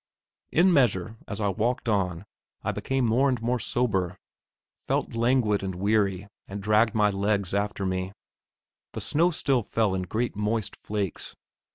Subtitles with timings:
[0.51, 2.25] In measure, as I walked on,
[2.63, 4.17] I become more and more sober;
[4.79, 8.11] felt languid and weary, and dragged my legs after me.
[8.93, 11.35] The snow still fell in great moist flakes.